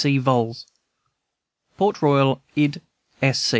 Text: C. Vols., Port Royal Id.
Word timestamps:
C. 0.01 0.17
Vols., 0.17 0.65
Port 1.77 2.01
Royal 2.01 2.41
Id. 2.55 2.81